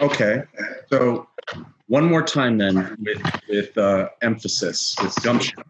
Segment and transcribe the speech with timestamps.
[0.00, 0.42] Okay.
[0.88, 1.28] So
[1.88, 5.62] one more time then with with uh, emphasis with gumption.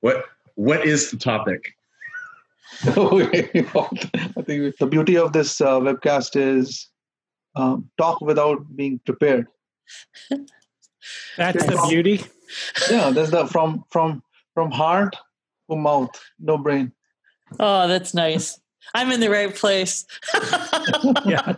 [0.00, 1.74] What what is the topic?
[2.82, 2.92] I
[4.42, 6.88] think the beauty of this uh, webcast is
[7.56, 9.46] um, talk without being prepared.
[11.36, 12.24] That's the beauty.
[12.90, 14.22] Yeah, that's the from from
[14.54, 15.16] from heart
[15.70, 16.92] to mouth, no brain.
[17.58, 18.60] Oh, that's nice.
[18.94, 20.06] I'm in the right place.
[21.24, 21.54] Yeah.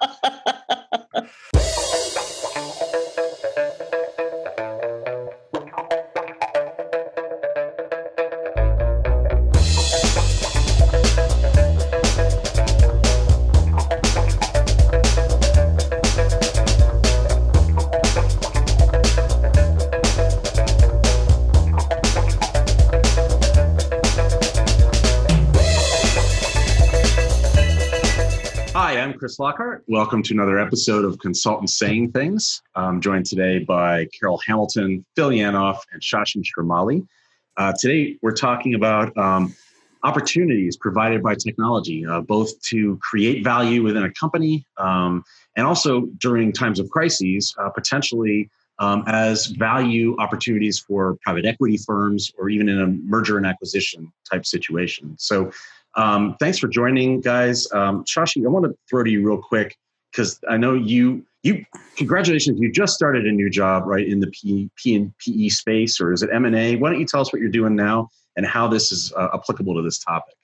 [29.21, 29.85] Chris Lockhart.
[29.87, 32.63] Welcome to another episode of Consultants Saying Things.
[32.75, 37.07] I'm joined today by Carol Hamilton, Phil Yanoff, and Shashi Sharmali.
[37.59, 39.55] Uh, today, we're talking about um,
[40.05, 45.23] opportunities provided by technology, uh, both to create value within a company um,
[45.55, 51.77] and also during times of crises, uh, potentially um, as value opportunities for private equity
[51.77, 55.15] firms or even in a merger and acquisition type situation.
[55.19, 55.53] So,
[55.97, 57.71] um, thanks for joining, guys.
[57.73, 59.77] Um, Shashi, I want to throw to you real quick
[60.11, 61.25] because I know you.
[61.43, 61.65] You
[61.97, 62.61] congratulations!
[62.61, 66.13] You just started a new job, right, in the P, P and PE space, or
[66.13, 66.77] is it M and A?
[66.77, 69.75] Why don't you tell us what you're doing now and how this is uh, applicable
[69.75, 70.35] to this topic?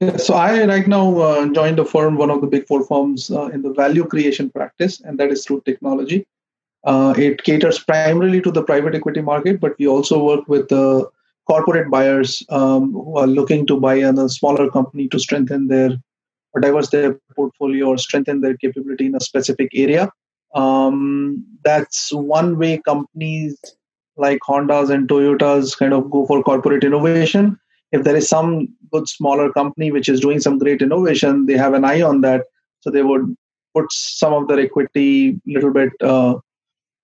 [0.00, 3.30] Yeah, so I right now uh, joined a firm, one of the big four firms
[3.30, 6.26] uh, in the value creation practice, and that is through technology.
[6.84, 11.08] Uh, it caters primarily to the private equity market, but we also work with the
[11.46, 15.90] corporate buyers um, who are looking to buy a smaller company to strengthen their
[16.52, 20.10] or diverse their portfolio or strengthen their capability in a specific area.
[20.54, 23.58] Um, that's one way companies
[24.16, 27.58] like Hondas and Toyotas kind of go for corporate innovation.
[27.92, 31.74] If there is some good smaller company which is doing some great innovation, they have
[31.74, 32.44] an eye on that,
[32.80, 33.36] so they would
[33.74, 36.36] put some of their equity a little bit uh,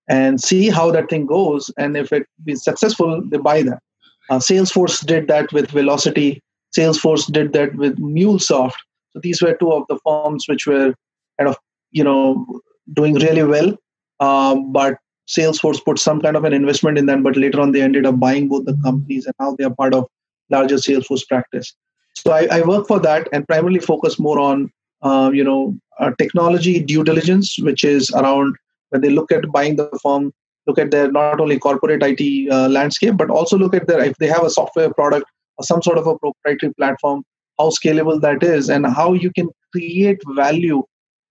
[0.09, 1.71] and see how that thing goes.
[1.77, 3.81] And if it is successful, they buy that.
[4.29, 6.39] Uh, Salesforce did that with Vlocity.
[6.75, 8.75] Salesforce did that with MuleSoft.
[9.11, 10.93] So these were two of the firms which were
[11.37, 11.57] kind of
[11.91, 12.45] you know
[12.93, 13.75] doing really well.
[14.19, 14.97] Um, but
[15.27, 18.19] Salesforce put some kind of an investment in them, but later on they ended up
[18.19, 20.07] buying both the companies, and now they are part of
[20.49, 21.73] larger Salesforce practice.
[22.15, 26.11] So I, I work for that and primarily focus more on uh, you know uh,
[26.17, 28.55] technology due diligence, which is around
[28.89, 30.33] when they look at buying the firm,
[30.67, 34.17] look at their not only corporate IT uh, landscape, but also look at their if
[34.17, 35.25] they have a software product
[35.57, 37.23] or some sort of a proprietary platform,
[37.59, 40.83] how scalable that is, and how you can create value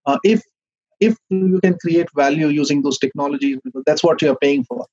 [0.05, 0.41] uh, if
[0.99, 4.85] if you can create value using those technologies because that's what you're paying for.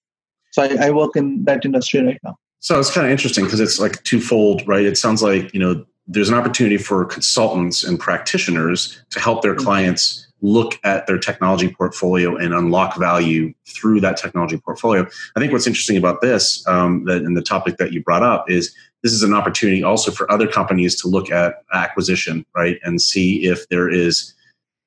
[0.52, 2.36] So I, I work in that industry right now.
[2.58, 4.84] So it's kind of interesting because it's like twofold, right?
[4.84, 9.54] It sounds like you know there's an opportunity for consultants and practitioners to help their
[9.54, 15.06] clients look at their technology portfolio and unlock value through that technology portfolio.
[15.36, 18.50] I think what's interesting about this, um, that and the topic that you brought up,
[18.50, 23.00] is this is an opportunity also for other companies to look at acquisition, right, and
[23.00, 24.34] see if there is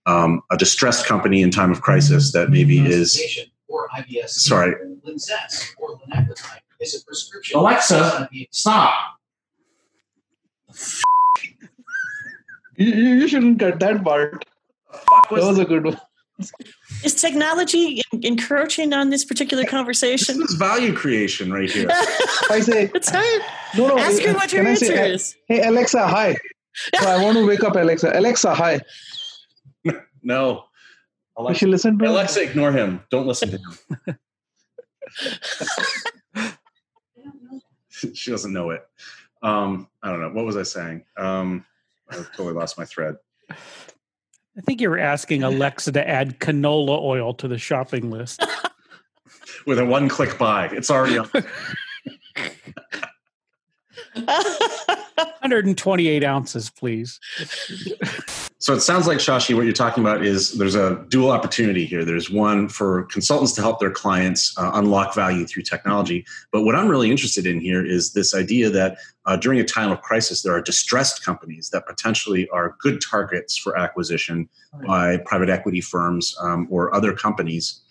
[0.06, 3.48] um, a distressed company in time of crisis that maybe is.
[3.68, 4.30] Or IBS.
[4.30, 4.76] Sorry.
[5.06, 7.60] Linzess or linaclotide is a prescription.
[7.60, 8.94] Alexa, stop.
[12.76, 14.46] You, you you shouldn't cut that part.
[14.94, 16.00] Fuck That was a good one.
[17.04, 20.40] Is technology encroaching on this particular conversation?
[20.40, 21.88] This is value creation right here.
[22.50, 23.40] I say it's fine.
[23.78, 24.00] no, no.
[24.00, 25.36] Ask her what your can I say, is.
[25.48, 26.36] Hey Alexa, hi.
[27.00, 28.12] So I want to wake up Alexa.
[28.14, 28.80] Alexa, hi.
[30.26, 30.64] No.
[31.36, 33.02] Alexa, should listen to Alexa, ignore him.
[33.12, 34.18] Don't listen to him.
[38.14, 38.88] she doesn't know it.
[39.42, 40.30] Um, I don't know.
[40.30, 41.04] What was I saying?
[41.18, 41.66] Um,
[42.10, 43.18] I totally lost my thread.
[44.58, 48.46] I think you were asking Alexa to add canola oil to the shopping list.
[49.66, 51.30] With a one click buy, it's already on.
[54.14, 57.20] 128 ounces, please.
[58.64, 62.06] So it sounds like Shashi, what you're talking about is there's a dual opportunity here.
[62.06, 66.26] There's one for consultants to help their clients uh, unlock value through technology.
[66.54, 69.92] But what I'm really interested in here is this idea that uh, during a time
[69.92, 74.48] of crisis, there are distressed companies that potentially are good targets for acquisition
[74.88, 77.82] by private equity firms um, or other companies,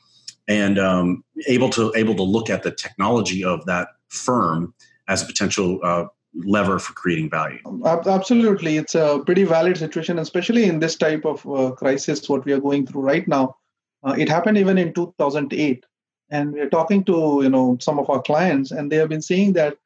[0.49, 4.73] and um, able to able to look at the technology of that firm
[5.07, 7.59] as a potential uh, lever for creating value.
[7.85, 12.53] Absolutely, it's a pretty valid situation, especially in this type of uh, crisis what we
[12.53, 13.57] are going through right now.
[14.03, 15.85] Uh, it happened even in 2008,
[16.31, 19.53] and we're talking to you know some of our clients, and they have been saying
[19.53, 19.77] that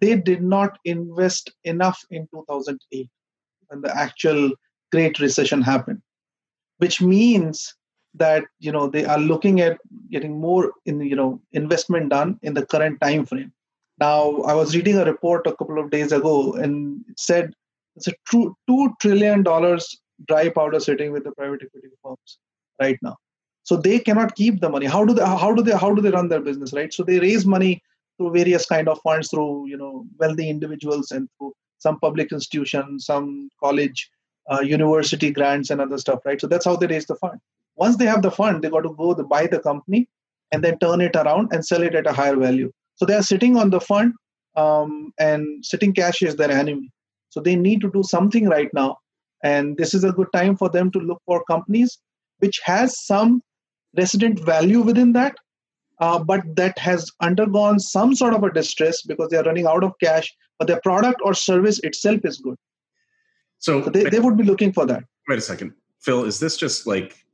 [0.00, 3.08] they did not invest enough in 2008
[3.68, 4.50] when the actual
[4.92, 6.02] Great Recession happened,
[6.78, 7.74] which means
[8.14, 9.78] that you know they are looking at
[10.10, 13.52] getting more in you know investment done in the current time frame
[14.00, 17.52] now i was reading a report a couple of days ago and it said
[17.96, 22.38] it's a true two trillion dollars dry powder sitting with the private equity firms
[22.80, 23.16] right now.
[23.62, 24.86] So they cannot keep the money.
[24.86, 26.92] How do they how do they how do they run their business right?
[26.92, 27.82] So they raise money
[28.16, 33.06] through various kind of funds through you know wealthy individuals and through some public institutions
[33.06, 34.10] some college
[34.50, 36.40] uh, university grants and other stuff right?
[36.40, 37.40] So that's how they raise the fund.
[37.76, 40.08] Once they have the fund, they got to go to buy the company
[40.52, 42.72] and then turn it around and sell it at a higher value.
[43.00, 44.12] So they are sitting on the fund,
[44.56, 46.92] um, and sitting cash is their enemy.
[47.30, 48.98] So they need to do something right now,
[49.42, 51.98] and this is a good time for them to look for companies
[52.40, 53.42] which has some
[53.96, 55.36] resident value within that,
[56.00, 59.84] uh, but that has undergone some sort of a distress because they are running out
[59.84, 62.56] of cash, but their product or service itself is good.
[63.58, 65.04] So, so they, they would be looking for that.
[65.28, 66.24] Wait a second, Phil.
[66.24, 67.24] Is this just like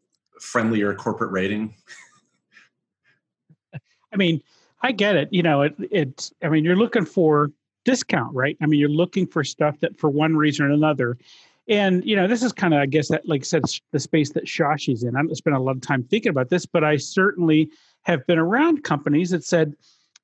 [0.41, 1.75] friendlier corporate rating?
[4.13, 4.43] I mean,
[4.83, 5.29] I get it.
[5.33, 7.51] You know, it, it's, I mean, you're looking for
[7.85, 8.57] discount, right?
[8.61, 11.19] I mean, you're looking for stuff that for one reason or another.
[11.69, 13.63] And, you know, this is kind of, I guess, that, like I said,
[13.93, 15.17] the space that Shashi's in.
[15.17, 17.71] I don't spend a lot of time thinking about this, but I certainly
[18.03, 19.75] have been around companies that said,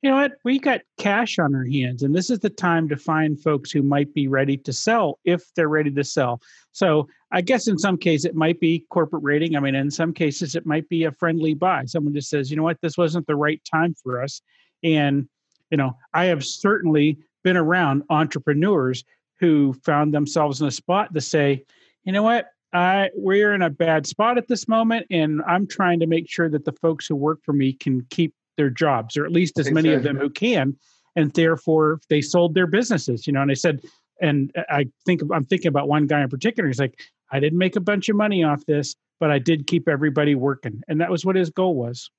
[0.03, 2.97] you know what, we got cash on our hands, and this is the time to
[2.97, 6.41] find folks who might be ready to sell if they're ready to sell.
[6.73, 9.57] So I guess in some cases it might be corporate rating.
[9.57, 11.87] I mean, in some cases it might be a friendly buy.
[11.87, 14.43] Someone just says, you know what, this wasn't the right time for us.
[14.85, 15.29] And,
[15.71, 19.03] you know, I have certainly been around entrepreneurs
[19.41, 21.65] who found themselves in a spot to say,
[22.05, 26.01] you know what, I we're in a bad spot at this moment, and I'm trying
[26.01, 29.25] to make sure that the folks who work for me can keep their jobs, or
[29.25, 30.77] at least as many of them who can.
[31.15, 33.27] And therefore, they sold their businesses.
[33.27, 33.83] You know, and I said,
[34.21, 36.67] and I think I'm thinking about one guy in particular.
[36.69, 36.99] He's like,
[37.33, 40.83] I didn't make a bunch of money off this, but I did keep everybody working,
[40.89, 42.11] and that was what his goal was.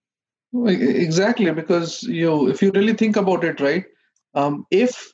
[0.54, 3.86] Exactly, because you know, if you really think about it, right?
[4.34, 5.14] Um, if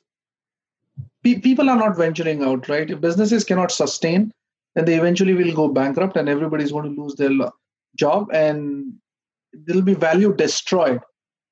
[1.24, 2.90] pe- people are not venturing out, right?
[2.90, 4.32] If businesses cannot sustain,
[4.74, 7.30] then they eventually will go bankrupt, and everybody's going to lose their
[7.96, 8.94] job, and
[9.52, 11.00] there'll be value destroyed.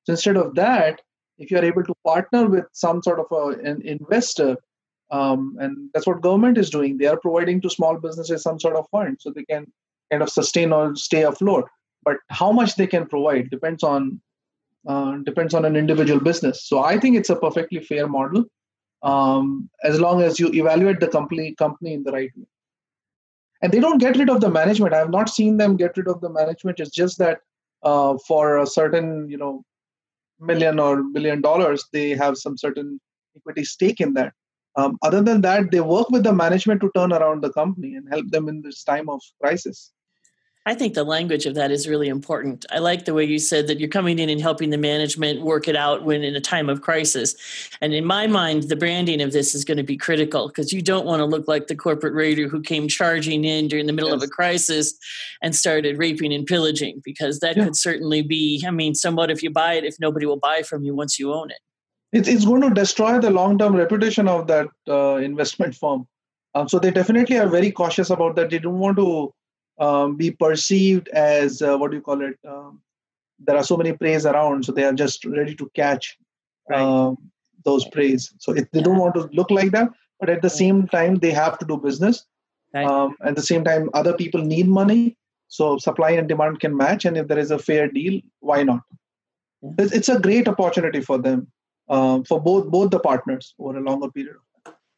[0.03, 1.01] So instead of that,
[1.37, 4.57] if you are able to partner with some sort of a, an investor,
[5.11, 8.75] um, and that's what government is doing, they are providing to small businesses some sort
[8.75, 9.71] of fund so they can
[10.11, 11.67] kind of sustain or stay afloat.
[12.03, 14.21] But how much they can provide depends on
[14.87, 16.63] uh, depends on an individual business.
[16.63, 18.45] So I think it's a perfectly fair model,
[19.03, 22.45] um, as long as you evaluate the company company in the right way.
[23.61, 24.93] And they don't get rid of the management.
[24.93, 26.79] I have not seen them get rid of the management.
[26.79, 27.39] It's just that
[27.83, 29.63] uh, for a certain you know
[30.39, 32.99] million or billion dollars they have some certain
[33.35, 34.33] equity stake in that
[34.79, 38.07] um, other than that they work with the management to turn around the company and
[38.15, 39.91] help them in this time of crisis
[40.69, 42.65] I think the language of that is really important.
[42.69, 45.67] I like the way you said that you're coming in and helping the management work
[45.67, 47.33] it out when in a time of crisis.
[47.81, 50.83] And in my mind, the branding of this is going to be critical because you
[50.83, 54.11] don't want to look like the corporate raider who came charging in during the middle
[54.11, 54.21] yes.
[54.21, 54.93] of a crisis
[55.41, 57.63] and started raping and pillaging because that yeah.
[57.63, 60.83] could certainly be, I mean, somewhat if you buy it, if nobody will buy from
[60.83, 61.59] you once you own it.
[62.11, 66.07] It's, it's going to destroy the long term reputation of that uh, investment firm.
[66.55, 68.49] Um, so they definitely are very cautious about that.
[68.49, 69.33] They don't want to
[69.79, 72.37] um, be perceived as uh, what do you call it?
[72.47, 72.81] Um,
[73.39, 76.17] there are so many preys around, so they are just ready to catch
[76.69, 76.81] right.
[76.81, 77.17] um,
[77.63, 78.33] those preys.
[78.39, 79.89] So it, they don't want to look like that,
[80.19, 82.25] but at the same time, they have to do business.
[82.73, 82.85] Right.
[82.85, 87.05] Um, at the same time, other people need money, so supply and demand can match.
[87.05, 88.81] And if there is a fair deal, why not?
[89.61, 89.71] Yeah.
[89.79, 91.47] It's a great opportunity for them,
[91.89, 94.37] uh, for both both the partners over a longer period.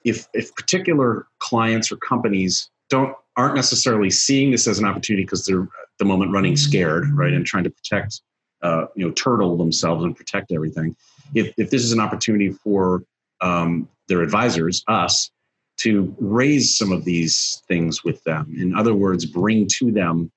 [0.04, 5.46] If if particular clients or companies don't aren't necessarily seeing this as an opportunity because
[5.46, 8.22] they're at the moment running scared, right, and trying to protect,
[8.62, 10.96] uh, you know, turtle themselves and protect everything.
[11.34, 13.04] If if this is an opportunity for
[13.42, 15.32] um, their advisors, us,
[15.78, 18.54] to raise some of these things with them.
[18.56, 20.32] In other words, bring to them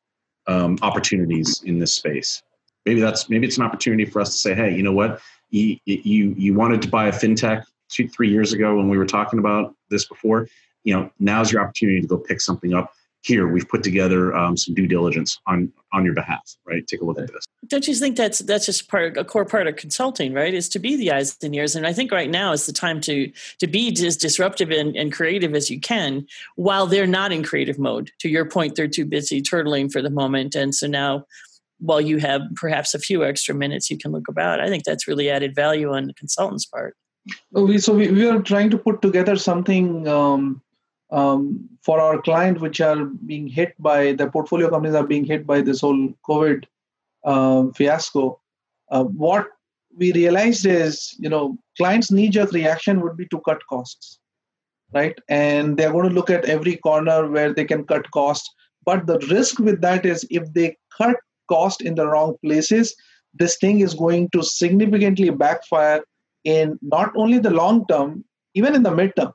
[0.47, 2.43] um, opportunities in this space.
[2.87, 5.21] Maybe that's maybe it's an opportunity for us to say, hey, you know what,
[5.55, 9.39] you you wanted to buy a fintech two three years ago when we were talking
[9.39, 10.49] about this before
[10.85, 12.93] you know, now's your opportunity to go pick something up.
[13.23, 16.43] Here, we've put together um, some due diligence on on your behalf.
[16.67, 17.47] Right, take a look at this.
[17.69, 20.53] Don't you think that's that's just part a core part of consulting, right?
[20.53, 21.75] Is to be the eyes and ears.
[21.75, 25.11] And I think right now is the time to to be as disruptive and, and
[25.11, 28.11] creative as you can, while they're not in creative mode.
[28.19, 31.25] To your point, they're too busy turtling for the moment, and so now
[31.79, 34.61] while you have perhaps a few extra minutes you can look about.
[34.61, 36.97] I think that's really added value on the consultant's part.
[37.79, 40.63] So we, we are trying to put together something um,
[41.11, 45.47] um, for our client which are being hit by the portfolio companies are being hit
[45.47, 46.65] by this whole COVID
[47.25, 48.41] um, fiasco.
[48.91, 49.47] Uh, what
[49.97, 54.19] we realized is, you know, clients' knee-jerk reaction would be to cut costs,
[54.93, 55.17] right?
[55.29, 58.53] And they're going to look at every corner where they can cut costs.
[58.85, 61.17] But the risk with that is if they cut
[61.49, 62.95] cost in the wrong places,
[63.35, 66.05] this thing is going to significantly backfire
[66.45, 68.25] in not only the long term,
[68.55, 69.33] even in the midterm.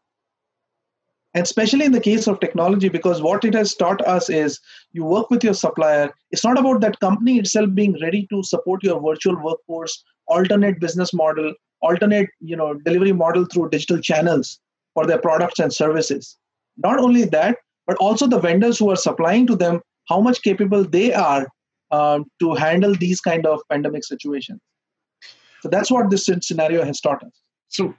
[1.35, 4.59] And especially in the case of technology, because what it has taught us is
[4.93, 6.11] you work with your supplier.
[6.31, 11.13] It's not about that company itself being ready to support your virtual workforce, alternate business
[11.13, 14.59] model, alternate you know delivery model through digital channels
[14.93, 16.37] for their products and services.
[16.77, 20.83] Not only that, but also the vendors who are supplying to them, how much capable
[20.83, 21.47] they are
[21.91, 24.59] uh, to handle these kind of pandemic situations.
[25.61, 27.31] So that's what this scenario has taught us.
[27.67, 27.93] So,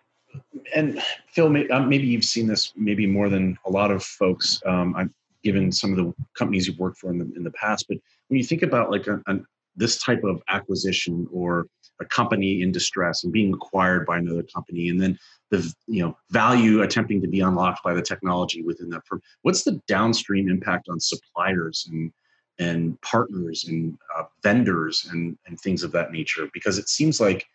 [0.75, 4.61] and Phil, uh, maybe you've seen this maybe more than a lot of folks.
[4.65, 5.11] Um, I've
[5.43, 8.39] given some of the companies you've worked for in the in the past, but when
[8.39, 9.39] you think about like a, a,
[9.77, 11.67] this type of acquisition or
[12.01, 15.19] a company in distress and being acquired by another company, and then
[15.51, 19.65] the you know value attempting to be unlocked by the technology within that firm, what's
[19.65, 22.13] the downstream impact on suppliers and
[22.61, 27.47] and partners and uh, vendors and, and things of that nature because it seems like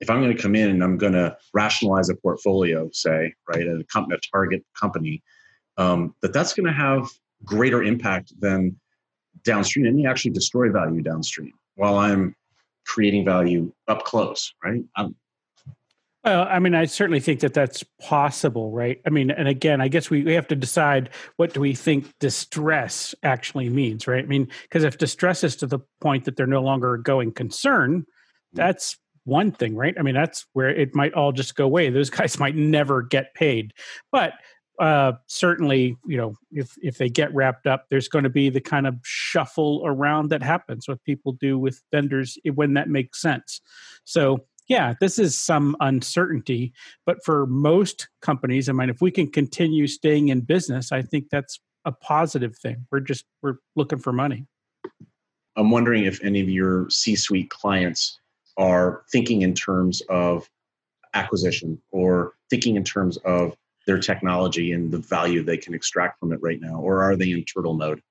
[0.00, 3.66] if i'm going to come in and i'm going to rationalize a portfolio say right
[3.66, 5.22] at a, a target company
[5.76, 7.08] um, that that's going to have
[7.44, 8.78] greater impact than
[9.42, 12.34] downstream and may actually destroy value downstream while i'm
[12.86, 14.82] creating value up close right?
[14.96, 15.14] I'm,
[16.24, 19.00] well, I mean, I certainly think that that's possible, right?
[19.06, 22.12] I mean, and again, I guess we, we have to decide what do we think
[22.18, 24.24] distress actually means, right?
[24.24, 27.32] I mean, because if distress is to the point that they're no longer a going
[27.32, 28.04] concern, mm.
[28.54, 29.94] that's one thing, right?
[29.98, 31.90] I mean, that's where it might all just go away.
[31.90, 33.72] Those guys might never get paid.
[34.10, 34.32] But
[34.80, 38.60] uh, certainly, you know, if if they get wrapped up, there's going to be the
[38.60, 40.88] kind of shuffle around that happens.
[40.88, 43.60] What people do with vendors when that makes sense.
[44.04, 46.72] So yeah, this is some uncertainty,
[47.04, 51.28] but for most companies, I mean, if we can continue staying in business, I think
[51.30, 52.86] that's a positive thing.
[52.90, 54.46] We're just we're looking for money.
[55.56, 58.18] I'm wondering if any of your C-suite clients
[58.56, 60.48] are thinking in terms of
[61.12, 63.56] acquisition or thinking in terms of
[63.86, 67.30] their technology and the value they can extract from it right now, or are they
[67.30, 68.02] in turtle mode?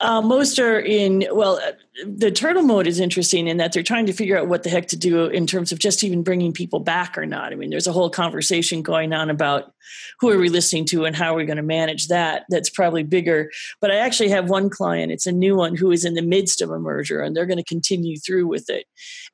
[0.00, 1.72] Uh, most are in, well, uh,
[2.04, 4.88] the turtle mode is interesting in that they're trying to figure out what the heck
[4.88, 7.52] to do in terms of just even bringing people back or not.
[7.52, 9.72] I mean, there's a whole conversation going on about
[10.20, 12.44] who are we listening to and how are we going to manage that.
[12.50, 13.50] That's probably bigger.
[13.80, 16.60] But I actually have one client, it's a new one, who is in the midst
[16.60, 18.84] of a merger and they're going to continue through with it.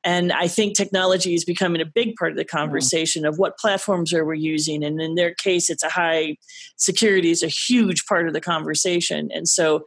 [0.05, 2.57] And I think technology is becoming a big part of the mm-hmm.
[2.57, 4.85] conversation of what platforms are we using.
[4.85, 6.37] And in their case, it's a high
[6.77, 9.31] security is a huge part of the conversation.
[9.33, 9.83] And so,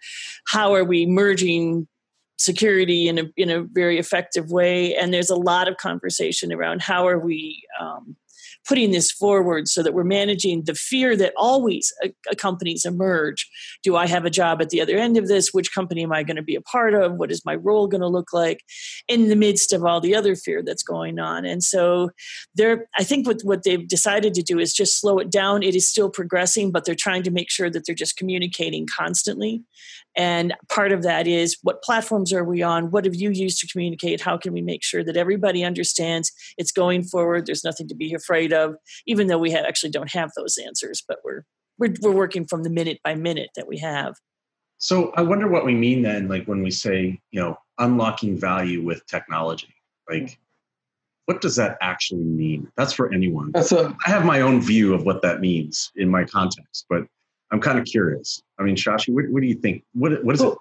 [0.48, 1.88] how are we merging
[2.38, 4.96] security in a in a very effective way?
[4.96, 8.15] And there's a lot of conversation around how are we um,
[8.68, 11.94] putting this forward so that we're managing the fear that always
[12.32, 13.50] accompanies a merge.
[13.84, 15.54] Do I have a job at the other end of this?
[15.54, 17.13] Which company am I going to be a part of?
[17.13, 18.62] What is my role going to look like
[19.08, 21.46] in the midst of all the other fear that's going on?
[21.46, 22.10] And so
[22.56, 25.63] they're I think what, what they've decided to do is just slow it down.
[25.63, 29.63] It is still progressing, but they're trying to make sure that they're just communicating constantly.
[30.17, 32.91] And part of that is what platforms are we on?
[32.91, 34.22] What have you used to communicate?
[34.22, 37.45] How can we make sure that everybody understands it's going forward?
[37.45, 41.03] There's nothing to be afraid of, even though we have, actually don't have those answers,
[41.05, 41.43] but we're,
[41.77, 44.15] we're, we're working from the minute by minute that we have.
[44.77, 48.84] So I wonder what we mean then, like when we say, you know, unlocking value
[48.84, 49.74] with technology.
[50.10, 50.39] Like,
[51.25, 52.72] what does that actually mean?
[52.77, 53.51] That's for anyone.
[53.51, 57.07] That's a, I have my own view of what that means in my context, but
[57.52, 58.42] I'm kind of curious.
[58.60, 59.84] I mean, Shashi, what, what do you think?
[59.94, 60.58] What what is so, it?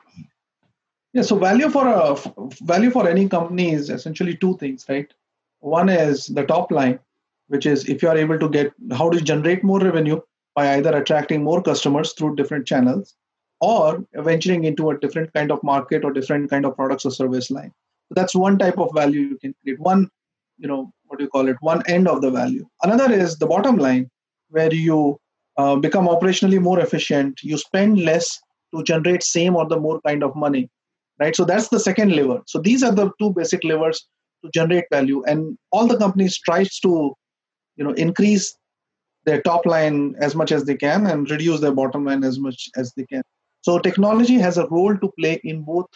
[1.15, 5.13] Yeah, so value for uh, a value for any company is essentially two things, right?
[5.61, 6.99] One is the top line,
[7.49, 10.21] which is if you are able to get how do you generate more revenue
[10.55, 13.15] by either attracting more customers through different channels
[13.61, 17.51] or venturing into a different kind of market or different kind of products or service
[17.51, 17.73] line.
[18.09, 19.81] So that's one type of value you can create.
[19.81, 20.11] One,
[20.59, 21.57] you know, what do you call it?
[21.61, 22.69] One end of the value.
[22.83, 24.11] Another is the bottom line,
[24.51, 25.19] where you
[25.57, 27.43] uh, become operationally more efficient.
[27.43, 28.41] You spend less
[28.75, 30.69] to generate same or the more kind of money
[31.21, 31.35] right?
[31.35, 32.43] So that's the second lever.
[32.47, 34.07] So these are the two basic levers
[34.45, 35.23] to generate value.
[35.25, 37.15] And all the companies tries to
[37.77, 38.57] you know increase
[39.25, 42.69] their top line as much as they can and reduce their bottom line as much
[42.77, 43.23] as they can.
[43.63, 45.87] So technology has a role to play in both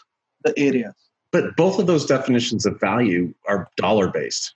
[0.45, 0.95] the areas.
[1.31, 4.55] But both of those definitions of value are dollar based.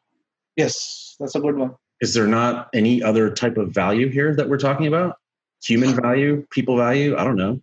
[0.57, 1.75] Yes, that's a good one.
[2.03, 5.19] Is there not any other type of value here that we're talking about?
[5.65, 7.17] Human value, people value?
[7.17, 7.61] I don't know.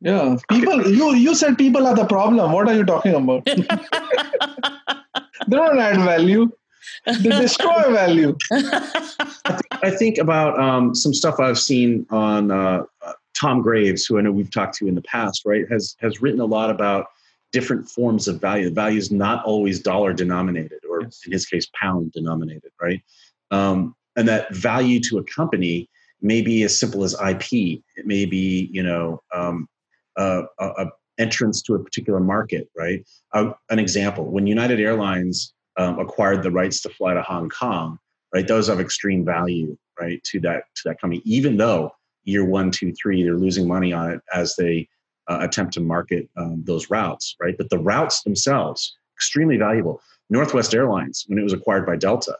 [0.00, 0.86] Yeah, people.
[0.88, 2.52] You you said people are the problem.
[2.52, 3.44] What are you talking about?
[3.46, 3.62] they
[5.56, 6.50] don't add value.
[7.06, 8.36] They destroy value.
[8.50, 14.22] I think about um, some stuff I've seen on uh, uh, Tom Graves, who I
[14.22, 15.42] know we've talked to in the past.
[15.44, 17.06] Right, has has written a lot about
[17.52, 18.66] different forms of value.
[18.66, 21.22] The value is not always dollar denominated, or yes.
[21.26, 22.70] in his case, pound denominated.
[22.80, 23.02] Right,
[23.50, 25.88] um, and that value to a company
[26.20, 27.80] may be as simple as IP.
[27.96, 29.68] It may be, you know, um,
[30.16, 30.86] a, a,
[31.18, 33.04] entrance to a particular market, right?
[33.32, 37.98] Uh, an example: when United Airlines um, acquired the rights to fly to Hong Kong,
[38.34, 38.46] right?
[38.46, 41.22] Those have extreme value, right, to that to that company.
[41.24, 41.92] Even though
[42.24, 44.88] year one, two, three, they're losing money on it as they
[45.28, 47.56] uh, attempt to market um, those routes, right?
[47.56, 50.00] But the routes themselves extremely valuable.
[50.30, 52.36] Northwest Airlines, when it was acquired by Delta,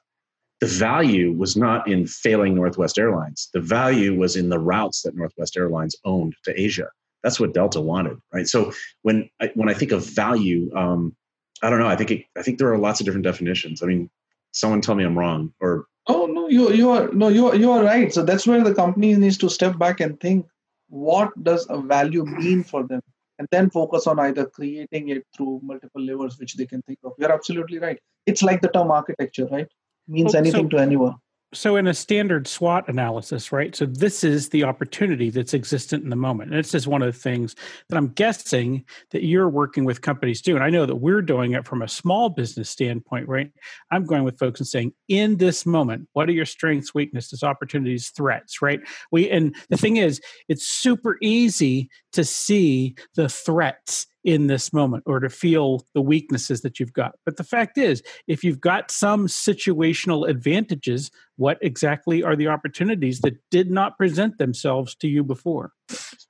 [0.60, 3.48] the value was not in failing Northwest Airlines.
[3.52, 6.88] The value was in the routes that Northwest Airlines owned to Asia.
[7.22, 8.48] That's what Delta wanted, right?
[8.48, 8.72] So
[9.02, 11.14] when I, when I think of value, um,
[11.62, 11.88] I don't know.
[11.88, 13.82] I think it, I think there are lots of different definitions.
[13.82, 14.10] I mean,
[14.52, 17.82] someone tell me I'm wrong, or oh no, you you are no you you are
[17.82, 18.12] right.
[18.12, 20.46] So that's where the company needs to step back and think
[20.88, 23.00] what does a value mean for them,
[23.38, 27.12] and then focus on either creating it through multiple levers which they can think of.
[27.18, 27.98] You're absolutely right.
[28.26, 29.68] It's like the term architecture, right?
[30.08, 31.14] Means well, anything so, to anyone.
[31.54, 33.74] So, in a standard SWOT analysis, right?
[33.74, 36.50] So, this is the opportunity that's existent in the moment.
[36.50, 37.56] And this is one of the things
[37.88, 40.56] that I'm guessing that you're working with companies do.
[40.56, 43.50] And I know that we're doing it from a small business standpoint, right?
[43.90, 48.10] I'm going with folks and saying, in this moment, what are your strengths, weaknesses, opportunities,
[48.10, 48.80] threats, right?
[49.10, 55.04] We, and the thing is, it's super easy to see the threats in this moment
[55.06, 57.12] or to feel the weaknesses that you've got.
[57.24, 63.20] But the fact is, if you've got some situational advantages, what exactly are the opportunities
[63.20, 65.72] that did not present themselves to you before?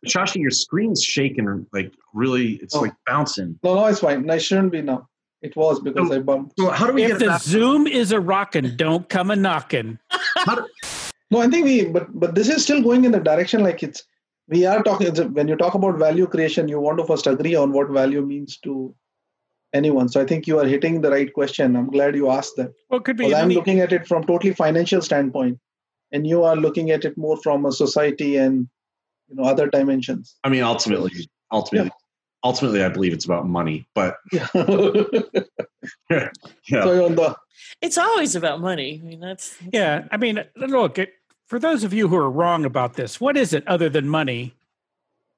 [0.07, 2.83] Shashi, your screen's shaking like really, it's oh.
[2.83, 3.59] like bouncing.
[3.63, 4.29] No, no, it's fine.
[4.31, 5.09] I shouldn't be now.
[5.41, 6.55] It was because so, I bumped.
[6.59, 9.99] So how do we if get the Zoom is a rocking, don't come a knocking.
[11.31, 14.03] no, I think we, but but this is still going in the direction like it's
[14.49, 17.73] we are talking when you talk about value creation you want to first agree on
[17.73, 18.95] what value means to
[19.75, 20.09] anyone.
[20.09, 21.77] So i think you are hitting the right question.
[21.77, 22.73] I'm glad you asked that.
[22.91, 25.59] Well could be i'm looking at it from totally financial standpoint
[26.13, 28.69] and you are looking at it more from a society and
[29.29, 30.37] you know other dimensions.
[30.45, 32.45] I mean ultimately ultimately yeah.
[32.45, 34.47] ultimately i believe it's about money but yeah,
[36.11, 36.31] yeah.
[36.83, 37.37] So the,
[37.83, 39.01] it's always about money.
[39.03, 41.13] I mean that's yeah i mean look it
[41.49, 44.55] for those of you who are wrong about this, what is it other than money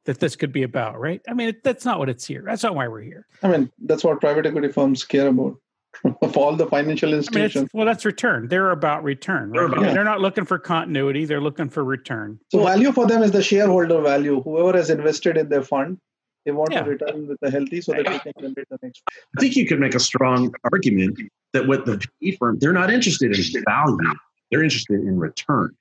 [0.04, 1.20] that this could be about, right?
[1.28, 2.42] I mean, that's not what it's here.
[2.44, 3.26] That's not why we're here.
[3.42, 5.56] I mean, that's what private equity firms care about.
[6.22, 7.56] of all the financial institutions.
[7.56, 8.46] I mean, well, that's return.
[8.46, 9.50] They're about return.
[9.50, 9.68] Right?
[9.68, 9.92] They're, yeah.
[9.92, 11.24] They're not looking for continuity.
[11.24, 12.38] They're looking for return.
[12.52, 14.40] So value for them is the shareholder value.
[14.40, 15.98] Whoever has invested in their fund,
[16.46, 16.82] they want yeah.
[16.82, 19.02] to return with the healthy so that they can generate the next.
[19.36, 21.18] I think you could make a strong argument
[21.54, 24.14] that with the PE firm, they're not interested in value.
[24.52, 25.74] They're interested in return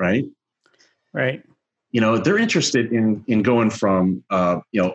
[0.00, 0.24] right?
[1.12, 1.42] Right.
[1.90, 4.94] You know, they're interested in in going from uh, you know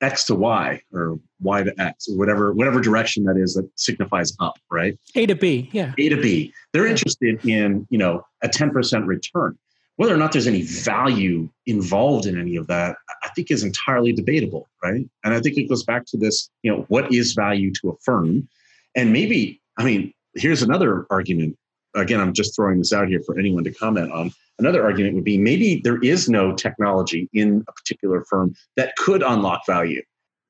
[0.00, 4.36] X to Y or Y to X or whatever whatever direction that is that signifies
[4.40, 4.98] up, right?
[5.14, 5.94] A to B, yeah.
[5.98, 6.52] A to B.
[6.72, 9.58] They're interested in you know a ten percent return.
[9.96, 14.12] Whether or not there's any value involved in any of that, I think is entirely
[14.12, 15.08] debatable, right?
[15.22, 17.96] And I think it goes back to this, you know, what is value to a
[18.04, 18.48] firm?
[18.96, 21.56] And maybe, I mean, here's another argument
[21.94, 24.32] again, I'm just throwing this out here for anyone to comment on.
[24.58, 29.22] Another argument would be maybe there is no technology in a particular firm that could
[29.22, 30.02] unlock value.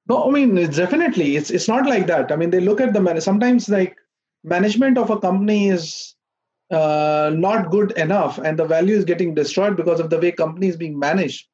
[0.08, 2.30] No, I mean it's definitely it's it's not like that.
[2.30, 3.20] I mean they look at the man.
[3.20, 3.96] Sometimes like
[4.42, 6.14] management of a company is
[6.70, 10.68] uh, not good enough, and the value is getting destroyed because of the way company
[10.68, 11.46] is being managed.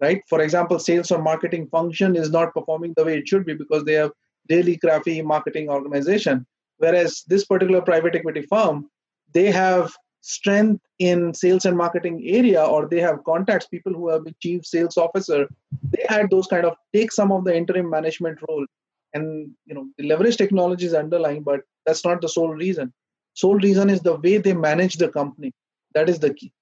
[0.00, 0.20] Right.
[0.28, 3.84] For example, sales or marketing function is not performing the way it should be because
[3.84, 4.10] they have
[4.48, 6.46] daily crappy marketing organization.
[6.78, 8.90] Whereas this particular private equity firm
[9.32, 14.24] they have strength in sales and marketing area or they have contacts people who have
[14.24, 15.46] been chief sales officer
[15.92, 18.66] they had those kind of take some of the interim management role.
[19.14, 22.92] And you know the leverage technology is underlying but that's not the sole reason.
[23.34, 25.52] Sole reason is the way they manage the company.
[25.94, 26.52] That is the key.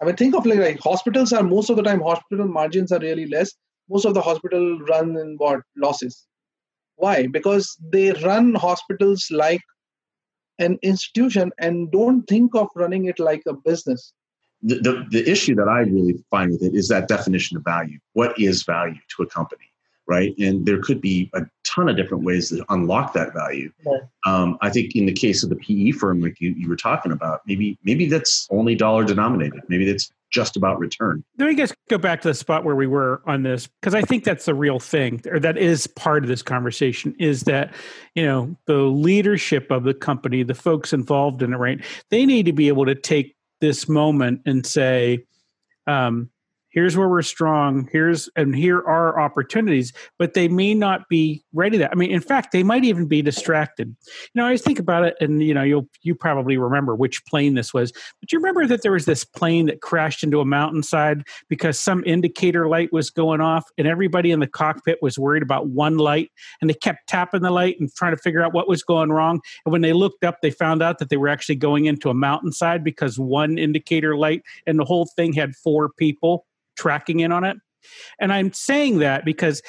[0.00, 3.00] I mean think of like, like hospitals are most of the time hospital margins are
[3.00, 3.52] really less.
[3.90, 5.60] Most of the hospital run in what?
[5.76, 6.26] Losses.
[6.96, 7.26] Why?
[7.26, 9.60] Because they run hospitals like
[10.62, 14.12] an institution and don't think of running it like a business.
[14.62, 17.98] The, the, the issue that I really find with it is that definition of value.
[18.12, 19.72] What is value to a company?
[20.06, 20.36] right?
[20.38, 23.72] And there could be a ton of different ways to unlock that value.
[23.86, 24.02] Right.
[24.26, 27.12] Um, I think in the case of the PE firm, like you, you were talking
[27.12, 29.62] about, maybe maybe that's only dollar denominated.
[29.68, 31.22] Maybe that's just about return.
[31.38, 34.02] Let me just go back to the spot where we were on this because I
[34.02, 37.14] think that's the real thing, or that is part of this conversation.
[37.18, 37.72] Is that
[38.14, 41.84] you know the leadership of the company, the folks involved in it, right?
[42.10, 45.24] They need to be able to take this moment and say,
[45.86, 46.30] um,
[46.72, 47.88] here's where we're strong.
[47.92, 49.92] Here's and here are opportunities.
[50.18, 53.22] But they may not be ready that i mean in fact they might even be
[53.22, 53.88] distracted.
[53.88, 57.24] You know i always think about it and you know you'll you probably remember which
[57.26, 57.92] plane this was.
[58.20, 62.02] But you remember that there was this plane that crashed into a mountainside because some
[62.04, 66.30] indicator light was going off and everybody in the cockpit was worried about one light
[66.60, 69.40] and they kept tapping the light and trying to figure out what was going wrong?
[69.64, 72.14] And when they looked up they found out that they were actually going into a
[72.14, 77.44] mountainside because one indicator light and the whole thing had four people tracking in on
[77.44, 77.56] it.
[78.20, 79.62] And I'm saying that because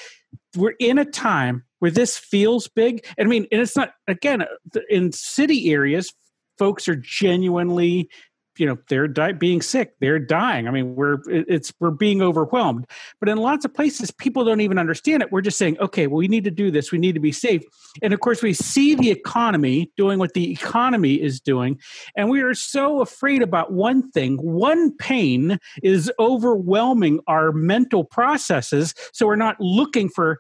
[0.55, 3.05] we're in a time where this feels big.
[3.17, 6.13] And I mean, and it's not, again, uh, in city areas,
[6.57, 8.09] folks are genuinely
[8.57, 10.67] you know they're di- being sick they're dying.
[10.67, 12.87] I mean we're it's we're being overwhelmed.
[13.19, 15.31] But in lots of places people don't even understand it.
[15.31, 16.91] We're just saying okay well we need to do this.
[16.91, 17.63] We need to be safe.
[18.01, 21.79] And of course we see the economy doing what the economy is doing
[22.15, 24.37] and we are so afraid about one thing.
[24.37, 30.39] One pain is overwhelming our mental processes so we're not looking for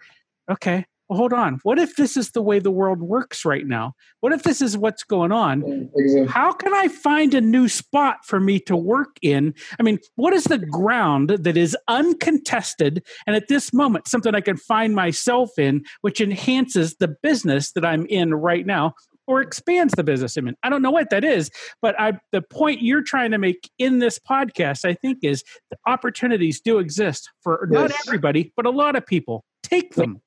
[0.49, 1.59] okay well, hold on.
[1.63, 3.93] What if this is the way the world works right now?
[4.21, 5.89] What if this is what's going on?
[5.95, 6.27] Exactly.
[6.27, 9.53] How can I find a new spot for me to work in?
[9.79, 14.41] I mean, what is the ground that is uncontested and at this moment something I
[14.41, 18.93] can find myself in, which enhances the business that I'm in right now?
[19.25, 20.55] Or expands the business I'm in.
[20.63, 21.49] I don't know what that is,
[21.81, 25.77] but I, the point you're trying to make in this podcast, I think, is the
[25.87, 27.81] opportunities do exist for yes.
[27.81, 29.45] not everybody, but a lot of people.
[29.63, 30.21] Take them.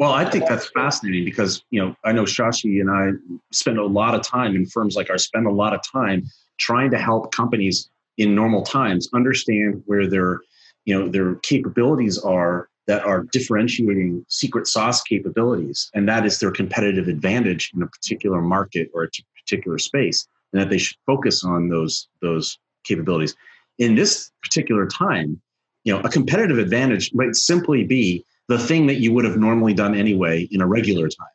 [0.00, 3.10] Well, I think that's fascinating because you know I know Shashi and I
[3.52, 6.24] spend a lot of time in firms like ours spend a lot of time
[6.58, 10.40] trying to help companies in normal times understand where their
[10.86, 15.90] you know their capabilities are that are differentiating secret sauce capabilities.
[15.92, 19.08] And that is their competitive advantage in a particular market or a
[19.44, 23.36] particular space and that they should focus on those those capabilities.
[23.78, 25.42] In this particular time
[25.84, 29.72] you know a competitive advantage might simply be the thing that you would have normally
[29.72, 31.28] done anyway in a regular time.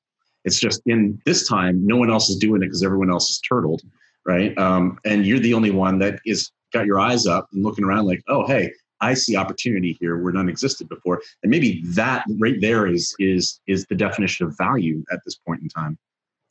[0.43, 3.39] It's just in this time, no one else is doing it because everyone else is
[3.39, 3.84] turtled,
[4.25, 4.56] right?
[4.58, 8.06] Um, and you're the only one that is got your eyes up and looking around
[8.06, 11.21] like, oh, hey, I see opportunity here where none existed before.
[11.41, 15.62] And maybe that right there is is is the definition of value at this point
[15.62, 15.97] in time.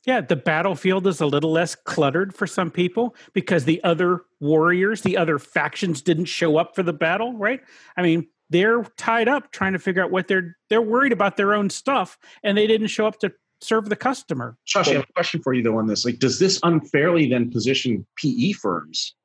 [0.05, 5.01] Yeah, the battlefield is a little less cluttered for some people because the other warriors,
[5.01, 7.61] the other factions didn't show up for the battle, right?
[7.97, 11.53] I mean, they're tied up trying to figure out what they're they're worried about their
[11.53, 13.31] own stuff and they didn't show up to
[13.61, 14.57] serve the customer.
[14.67, 16.05] Shashi, I have a question for you though on this.
[16.05, 19.15] Like, does this unfairly then position PE firms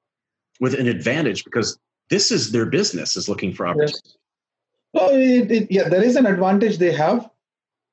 [0.60, 1.78] with an advantage because
[2.08, 4.02] this is their business is looking for opportunities?
[4.04, 4.16] Yes.
[4.92, 7.30] Well, it, it, yeah, there is an advantage they have,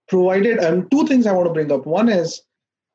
[0.07, 0.57] provided.
[0.57, 1.85] And um, two things I want to bring up.
[1.85, 2.41] One is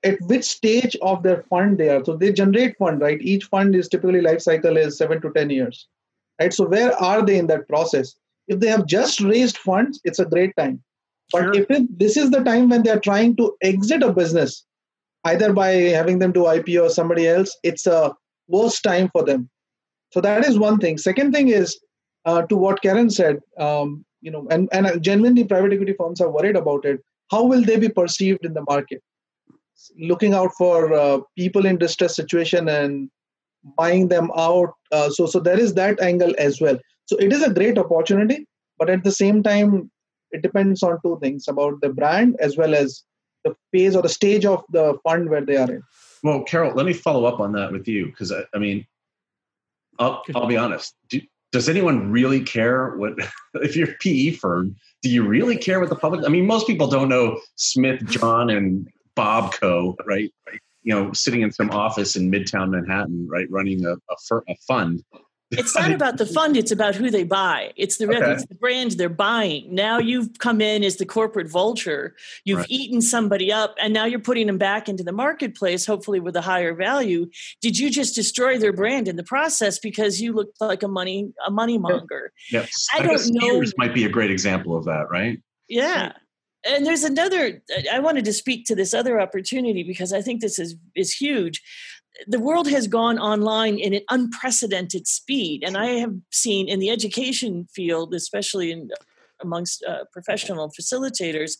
[0.02, 2.04] at which stage of their fund they are.
[2.04, 3.20] So they generate fund, right?
[3.20, 5.86] Each fund is typically life cycle is seven to ten years,
[6.40, 6.52] right?
[6.52, 8.16] So where are they in that process?
[8.52, 10.82] If they have just raised funds, it's a great time.
[11.32, 11.54] But sure.
[11.54, 14.64] if it, this is the time when they're trying to exit a business,
[15.24, 18.14] either by having them to IPO or somebody else, it's a
[18.48, 19.48] worst time for them.
[20.12, 20.98] So that is one thing.
[20.98, 21.80] Second thing is
[22.26, 26.30] uh, to what Karen said, um, you know, and, and genuinely private equity firms are
[26.30, 27.00] worried about it.
[27.30, 29.02] How will they be perceived in the market?
[29.98, 33.10] Looking out for uh, people in distress situation and
[33.78, 34.74] buying them out.
[34.92, 36.78] Uh, so so there is that angle as well.
[37.12, 38.46] So it is a great opportunity,
[38.78, 39.90] but at the same time,
[40.30, 43.02] it depends on two things about the brand as well as
[43.44, 45.82] the phase or the stage of the fund where they are in.
[46.22, 48.86] Well, Carol, let me follow up on that with you because I, I, mean,
[49.98, 50.94] I'll, I'll be honest.
[51.10, 51.20] Do,
[51.50, 53.12] does anyone really care what
[53.56, 54.74] if you're a PE firm?
[55.02, 56.24] Do you really care what the public?
[56.24, 59.98] I mean, most people don't know Smith, John, and Bob Co.
[60.06, 60.32] Right?
[60.48, 60.60] right?
[60.82, 65.04] You know, sitting in some office in Midtown Manhattan, right, running a, a, a fund
[65.52, 67.72] it's not about the fund it's about who they buy.
[67.76, 68.32] It's the okay.
[68.32, 69.74] it's the brand they're buying.
[69.74, 72.14] Now you've come in as the corporate vulture.
[72.44, 72.70] You've right.
[72.70, 76.40] eaten somebody up and now you're putting them back into the marketplace hopefully with a
[76.40, 77.30] higher value.
[77.60, 81.32] Did you just destroy their brand in the process because you looked like a money
[81.46, 82.32] a money monger?
[82.50, 85.40] Yes i, I don't know might be a great example of that right?
[85.68, 86.12] Yeah
[86.64, 90.58] and there's another i wanted to speak to this other opportunity because i think this
[90.58, 91.62] is is huge.
[92.26, 96.90] The world has gone online in an unprecedented speed and i have seen in the
[96.90, 98.90] education field especially in
[99.42, 101.52] amongst uh, professional facilitators,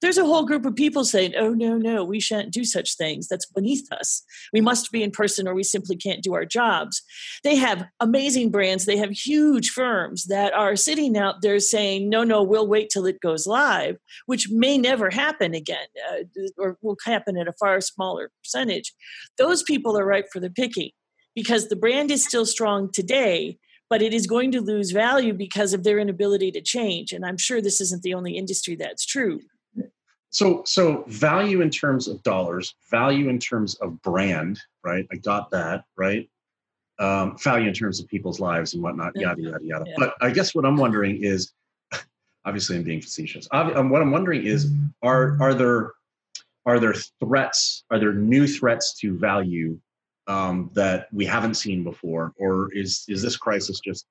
[0.00, 3.28] there's a whole group of people saying, "Oh no, no, we shan't do such things.
[3.28, 4.22] That's beneath us.
[4.52, 7.02] We must be in person, or we simply can't do our jobs."
[7.42, 8.86] They have amazing brands.
[8.86, 13.06] They have huge firms that are sitting out there saying, "No, no, we'll wait till
[13.06, 16.24] it goes live," which may never happen again, uh,
[16.58, 18.92] or will happen at a far smaller percentage.
[19.38, 20.90] Those people are ripe for the picking
[21.34, 23.58] because the brand is still strong today
[23.94, 27.12] but it is going to lose value because of their inability to change.
[27.12, 29.38] And I'm sure this isn't the only industry that's true.
[30.30, 35.06] So, so value in terms of dollars, value in terms of brand, right?
[35.12, 36.28] I got that, right?
[36.98, 39.84] Um, value in terms of people's lives and whatnot, yada yada yada.
[39.86, 39.94] Yeah.
[39.96, 41.52] But I guess what I'm wondering is,
[42.44, 43.46] obviously, I'm being facetious.
[43.52, 45.92] Um, what I'm wondering is, are are there
[46.66, 47.84] are there threats?
[47.92, 49.78] Are there new threats to value
[50.26, 54.06] um, that we haven't seen before, or is is this crisis just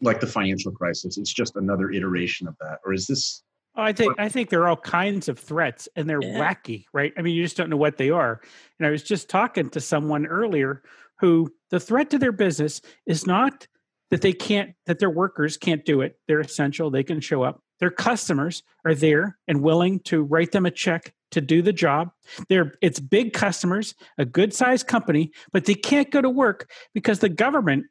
[0.00, 1.18] like the financial crisis?
[1.18, 3.42] It's just another iteration of that, or is this?
[3.76, 6.38] Oh, I think I think there are all kinds of threats, and they're yeah.
[6.38, 7.12] wacky, right?
[7.16, 8.40] I mean, you just don't know what they are.
[8.78, 10.82] And I was just talking to someone earlier
[11.20, 13.66] who the threat to their business is not
[14.10, 16.18] that they can't that their workers can't do it.
[16.26, 17.62] They're essential; they can show up.
[17.80, 22.10] Their customers are there and willing to write them a check to do the job.
[22.48, 27.20] They're it's big customers, a good sized company, but they can't go to work because
[27.20, 27.86] the government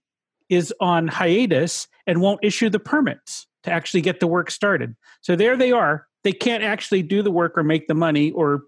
[0.50, 4.96] is on hiatus and won't issue the permits to actually get the work started.
[5.22, 6.08] So there they are.
[6.24, 8.64] They can't actually do the work or make the money or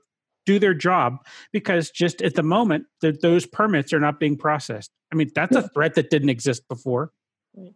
[0.46, 1.18] do their job
[1.52, 4.92] because just at the moment that those permits are not being processed.
[5.12, 7.12] I mean, that's a threat that didn't exist before.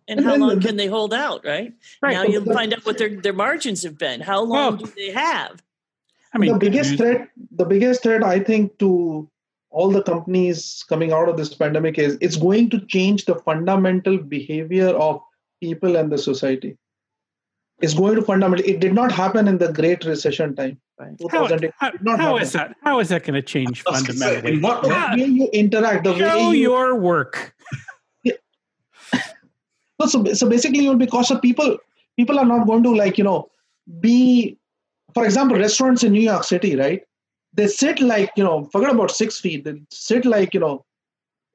[0.08, 1.74] And, how long can they hold out, right?
[2.02, 2.14] right.
[2.14, 4.22] Now you'll find out what their, their margins have been.
[4.22, 5.62] How long well, do they have?
[6.34, 9.30] I mean, the biggest threat, the biggest threat, I think, to
[9.70, 14.18] all the companies coming out of this pandemic is it's going to change the fundamental
[14.18, 15.22] behavior of
[15.62, 16.78] people and the society.
[17.82, 18.70] It's going to fundamentally.
[18.70, 20.80] It did not happen in the Great Recession time.
[21.30, 21.48] How,
[21.80, 22.76] how, how is that?
[22.82, 24.56] How is that going to change fundamentally?
[24.56, 27.56] Say, what, what way you interact, the Show way you, your work.
[28.24, 31.78] no, so, so basically, it will be cost of people.
[32.16, 33.50] People are not going to like you know
[34.00, 34.58] be
[35.14, 37.04] for example, restaurants in New York City, right?
[37.54, 39.64] They sit like, you know, forget about six feet.
[39.64, 40.86] They sit like, you know,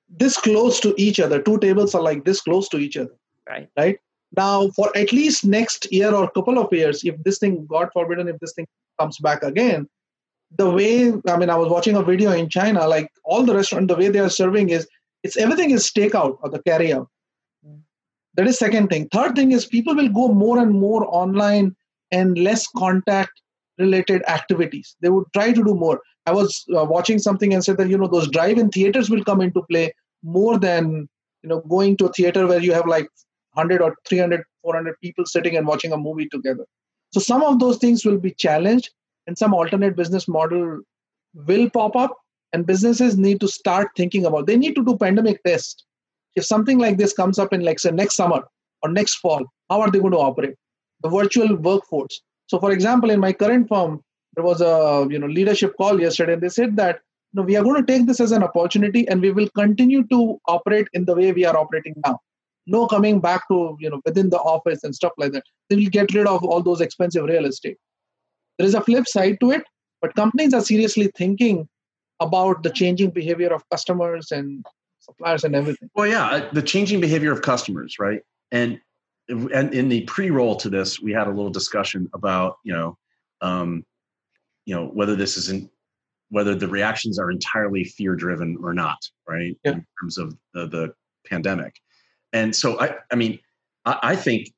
[0.08, 1.42] this close to each other.
[1.42, 3.14] Two tables are like this close to each other.
[3.48, 3.68] Right.
[3.76, 3.98] Right.
[4.36, 8.28] Now, for at least next year or couple of years, if this thing, God forbidden,
[8.28, 8.66] if this thing
[8.98, 9.88] comes back again,
[10.56, 13.88] the way I mean, I was watching a video in China, like all the restaurant,
[13.88, 14.86] the way they are serving is
[15.22, 17.08] it's everything is takeout or the carry out.
[17.66, 17.80] Mm.
[18.34, 19.08] That is second thing.
[19.08, 21.74] Third thing is people will go more and more online
[22.10, 23.42] and less contact
[23.78, 24.96] related activities.
[25.00, 26.00] They would try to do more.
[26.26, 29.40] I was uh, watching something and said that you know those drive-in theaters will come
[29.40, 31.08] into play more than
[31.42, 33.08] you know going to a theater where you have like
[33.54, 36.66] 100 or 300 400 people sitting and watching a movie together.
[37.12, 38.90] So some of those things will be challenged
[39.26, 40.80] and some alternate business model
[41.34, 42.16] will pop up
[42.52, 45.84] and businesses need to start thinking about they need to do pandemic test.
[46.34, 48.42] If something like this comes up in like say next summer
[48.82, 50.54] or next fall how are they going to operate?
[51.02, 54.02] The virtual workforce so, for example, in my current firm,
[54.34, 57.00] there was a you know leadership call yesterday, and they said that
[57.32, 60.06] you know, we are going to take this as an opportunity, and we will continue
[60.08, 62.18] to operate in the way we are operating now.
[62.66, 65.44] No coming back to you know within the office and stuff like that.
[65.68, 67.76] They will get rid of all those expensive real estate.
[68.56, 69.62] There is a flip side to it,
[70.00, 71.68] but companies are seriously thinking
[72.20, 74.64] about the changing behavior of customers and
[75.00, 75.90] suppliers and everything.
[75.94, 78.22] Well, yeah, uh, the changing behavior of customers, right?
[78.50, 78.80] And
[79.28, 82.96] and in the pre-roll to this, we had a little discussion about you know,
[83.40, 83.84] um,
[84.64, 85.70] you know whether this isn't
[86.30, 89.56] whether the reactions are entirely fear-driven or not, right?
[89.64, 89.72] Yeah.
[89.72, 90.94] In terms of the, the
[91.26, 91.74] pandemic,
[92.32, 93.38] and so I, I mean,
[93.84, 94.52] I, I think,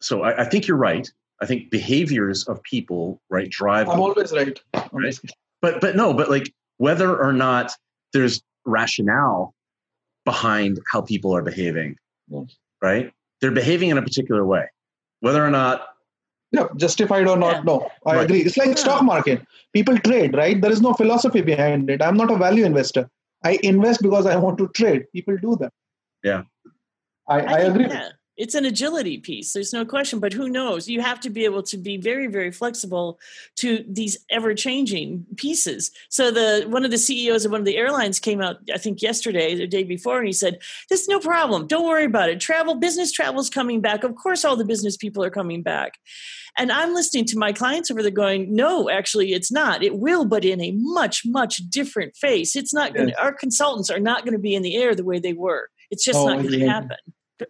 [0.00, 1.08] so I, I, think you're right.
[1.40, 3.88] I think behaviors of people, right, drive.
[3.88, 4.58] I'm always right.
[4.92, 5.18] right?
[5.62, 7.72] But but no, but like whether or not
[8.12, 9.54] there's rationale
[10.24, 11.96] behind how people are behaving,
[12.28, 12.56] yes.
[12.82, 13.12] right?
[13.44, 14.64] They're behaving in a particular way,
[15.20, 15.88] whether or not.
[16.50, 17.62] Yeah, justified or not, yeah.
[17.64, 18.24] no, I right.
[18.24, 18.40] agree.
[18.40, 18.74] It's like yeah.
[18.76, 19.44] stock market.
[19.74, 20.58] People trade, right?
[20.58, 22.00] There is no philosophy behind it.
[22.00, 23.10] I'm not a value investor.
[23.44, 25.04] I invest because I want to trade.
[25.12, 25.72] People do that.
[26.22, 26.44] Yeah.
[27.28, 27.88] I, I, I agree.
[27.88, 30.88] Yeah it's an agility piece there's no question but who knows?
[30.88, 33.18] You have to be able to be very very flexible
[33.56, 35.90] to these ever changing pieces.
[36.08, 39.02] So the one of the ceos of one of the airlines came out i think
[39.02, 40.58] yesterday the day before and he said
[40.90, 41.66] this is no problem.
[41.66, 42.40] Don't worry about it.
[42.40, 44.04] Travel business travel is coming back.
[44.04, 45.94] Of course all the business people are coming back.
[46.56, 49.82] And i'm listening to my clients over there going no actually it's not.
[49.82, 52.56] It will but in a much much different face.
[52.56, 55.04] It's not going to our consultants are not going to be in the air the
[55.04, 55.68] way they were.
[55.90, 56.96] It's just oh, not going to happen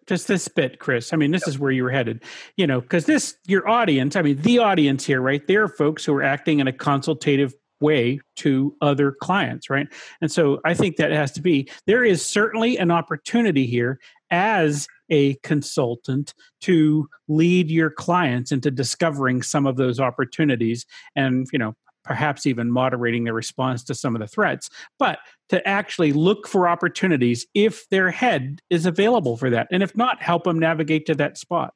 [0.07, 1.13] just this bit, Chris.
[1.13, 2.23] I mean, this is where you were headed,
[2.57, 5.47] you know, because this, your audience, I mean, the audience here, right?
[5.47, 9.87] There are folks who are acting in a consultative way to other clients, right?
[10.21, 14.89] And so I think that has to be, there is certainly an opportunity here as
[15.11, 21.75] a consultant to lead your clients into discovering some of those opportunities and, you know,
[22.05, 26.69] perhaps even moderating their response to some of the threats, but to actually look for
[26.69, 29.67] opportunities if their head is available for that.
[29.73, 31.75] And if not, help them navigate to that spot.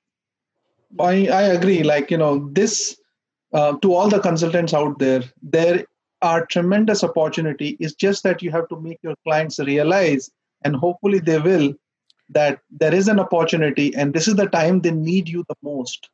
[1.00, 1.82] I, I agree.
[1.82, 2.96] Like, you know, this,
[3.52, 5.84] uh, to all the consultants out there, there
[6.22, 7.76] are tremendous opportunity.
[7.80, 10.30] It's just that you have to make your clients realize,
[10.64, 11.74] and hopefully they will,
[12.30, 16.10] that there is an opportunity and this is the time they need you the most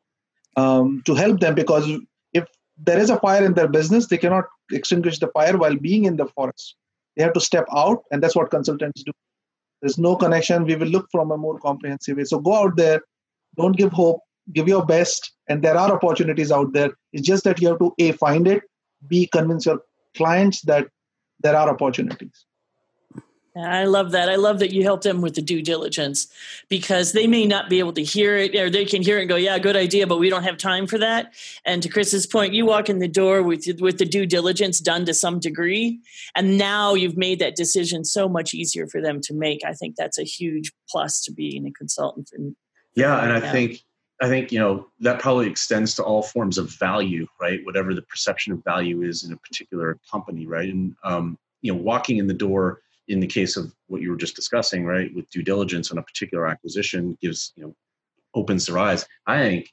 [0.57, 1.89] um, to help them because
[2.77, 6.17] there is a fire in their business, they cannot extinguish the fire while being in
[6.17, 6.77] the forest.
[7.17, 9.13] They have to step out, and that's what consultants do.
[9.81, 10.65] There's no connection.
[10.65, 12.25] We will look from a more comprehensive way.
[12.25, 13.03] So go out there,
[13.57, 14.21] don't give hope,
[14.53, 16.91] give your best, and there are opportunities out there.
[17.13, 18.63] It's just that you have to a find it,
[19.07, 19.81] b convince your
[20.17, 20.89] clients that
[21.41, 22.47] there are opportunities.
[23.57, 24.29] I love that.
[24.29, 26.27] I love that you help them with the due diligence
[26.69, 29.29] because they may not be able to hear it or they can hear it and
[29.29, 31.33] go, yeah, good idea, but we don't have time for that.
[31.65, 35.05] And to Chris's point, you walk in the door with, with the due diligence done
[35.05, 36.01] to some degree.
[36.35, 39.61] And now you've made that decision so much easier for them to make.
[39.65, 42.31] I think that's a huge plus to being a consultant.
[42.33, 42.57] And,
[42.97, 43.23] yeah.
[43.23, 43.85] And I think,
[44.21, 47.65] I think, you know, that probably extends to all forms of value, right?
[47.65, 50.69] Whatever the perception of value is in a particular company, right?
[50.69, 54.17] And, um, you know, walking in the door, in the case of what you were
[54.17, 57.75] just discussing, right, with due diligence on a particular acquisition gives, you know,
[58.35, 59.07] opens their eyes.
[59.27, 59.73] I think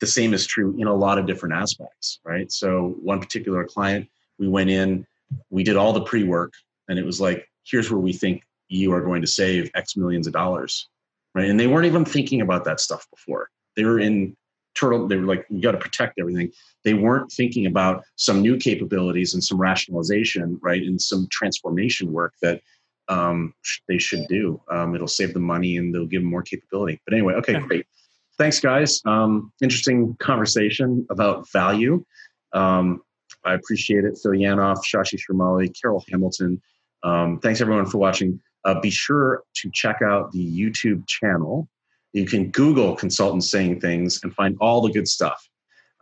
[0.00, 2.50] the same is true in a lot of different aspects, right?
[2.52, 4.08] So one particular client,
[4.38, 5.06] we went in,
[5.50, 6.52] we did all the pre-work,
[6.88, 10.26] and it was like, here's where we think you are going to save X millions
[10.26, 10.88] of dollars,
[11.34, 11.48] right?
[11.48, 13.48] And they weren't even thinking about that stuff before.
[13.74, 14.36] They were in
[14.76, 16.52] turtle they were like you got to protect everything.
[16.84, 22.34] They weren't thinking about some new capabilities and some rationalization right and some transformation work
[22.42, 22.60] that
[23.08, 23.54] um,
[23.88, 24.60] they should do.
[24.70, 27.00] Um, it'll save them money and they'll give them more capability.
[27.04, 27.86] But anyway okay great.
[28.38, 29.00] Thanks guys.
[29.06, 32.04] Um, interesting conversation about value.
[32.52, 33.02] Um,
[33.44, 34.18] i appreciate it.
[34.22, 36.60] Phil yanoff shashi sharmali carol hamilton.
[37.02, 38.40] Um, thanks everyone for watching.
[38.64, 41.68] Uh, be sure to check out the youtube channel
[42.16, 45.46] you can Google consultants saying things and find all the good stuff.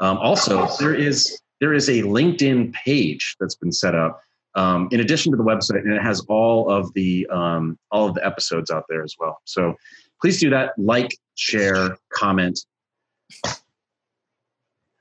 [0.01, 4.21] Um, also, there is there is a LinkedIn page that's been set up
[4.55, 8.15] um, in addition to the website, and it has all of the um, all of
[8.15, 9.41] the episodes out there as well.
[9.45, 9.75] So
[10.21, 10.71] please do that.
[10.79, 12.61] Like, share, comment,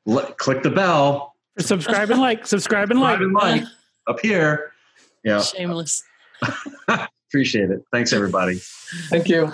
[0.07, 3.63] L- click the bell, subscribe and like, subscribe and like, and like
[4.07, 4.73] up here.
[5.23, 6.03] Yeah, shameless.
[7.29, 7.83] Appreciate it.
[7.91, 8.55] Thanks, everybody.
[9.09, 9.51] Thank you.